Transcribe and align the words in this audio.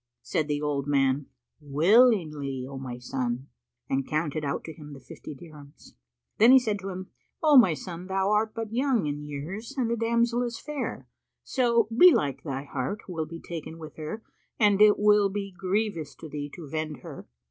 Said 0.23 0.47
the 0.47 0.59
old 0.63 0.87
man, 0.87 1.27
"Willingly, 1.61 2.65
O 2.67 2.79
my 2.79 2.97
son," 2.97 3.49
and 3.87 4.07
counted 4.07 4.43
out 4.43 4.63
to 4.63 4.73
him 4.73 4.93
the 4.93 4.99
fifty 4.99 5.35
dirhams. 5.35 5.93
Then 6.39 6.51
he 6.51 6.57
said 6.57 6.79
to 6.79 6.89
him, 6.89 7.11
"O 7.43 7.55
my 7.55 7.75
son, 7.75 8.07
thou 8.07 8.31
art 8.31 8.55
but 8.55 8.73
young 8.73 9.05
in 9.05 9.21
years 9.21 9.75
and 9.77 9.91
the 9.91 9.95
damsel 9.95 10.41
is 10.41 10.57
fair, 10.59 11.07
so 11.43 11.87
belike 11.95 12.41
thy 12.41 12.63
heart 12.63 13.07
will 13.07 13.27
be 13.27 13.39
taken 13.39 13.77
with 13.77 13.97
her 13.97 14.23
and 14.59 14.81
it 14.81 14.97
will 14.97 15.29
be 15.29 15.51
grievous 15.51 16.15
to 16.15 16.27
thee 16.27 16.49
to 16.55 16.67
vend 16.67 17.01
her. 17.01 17.27